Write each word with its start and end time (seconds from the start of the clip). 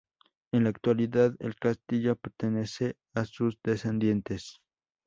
En 0.51 0.63
la 0.63 0.71
actualidad, 0.71 1.35
el 1.37 1.55
castillo 1.57 2.15
pertenece 2.15 2.95
a 3.13 3.23
sus 3.25 3.59
descendientes. 3.63 4.59